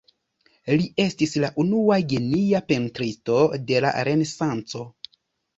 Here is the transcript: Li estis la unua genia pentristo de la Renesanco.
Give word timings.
Li 0.79 0.87
estis 1.03 1.35
la 1.43 1.51
unua 1.65 1.99
genia 2.13 2.63
pentristo 2.73 3.39
de 3.69 3.83
la 3.87 3.93
Renesanco. 4.11 4.87